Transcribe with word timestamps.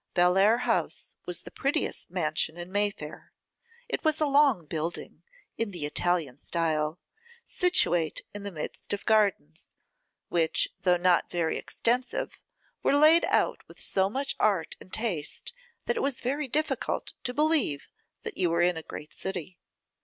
Bellair 0.15 0.61
House 0.61 1.13
was 1.27 1.41
the 1.41 1.51
prettiest 1.51 2.09
mansion 2.09 2.57
in 2.57 2.71
May 2.71 2.89
Fair. 2.89 3.31
It 3.87 4.03
was 4.03 4.19
a 4.19 4.25
long 4.25 4.65
building, 4.65 5.21
in 5.59 5.69
the 5.69 5.85
Italian 5.85 6.37
style, 6.39 6.99
situate 7.45 8.21
in 8.33 8.41
the 8.41 8.49
midst 8.49 8.93
of 8.93 9.05
gardens, 9.05 9.67
which, 10.27 10.69
though 10.81 10.97
not 10.97 11.29
very 11.29 11.55
extensive, 11.55 12.39
were 12.81 12.95
laid 12.97 13.25
out 13.25 13.61
with 13.67 13.79
so 13.79 14.09
much 14.09 14.35
art 14.39 14.75
and 14.81 14.91
taste, 14.91 15.53
that 15.85 15.97
it 15.97 16.01
was 16.01 16.19
very 16.21 16.47
difficult 16.47 17.13
to 17.23 17.31
believe 17.31 17.87
that 18.23 18.39
you 18.39 18.49
were 18.49 18.63
in 18.63 18.77
a 18.77 18.81
great 18.81 19.13
city. 19.13 19.59